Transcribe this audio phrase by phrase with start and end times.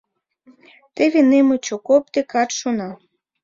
[0.95, 2.89] Теве немыч окоп декат шуна.